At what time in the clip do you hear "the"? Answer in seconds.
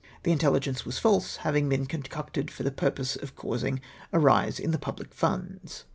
0.23-0.35, 2.63-2.71, 4.71-4.79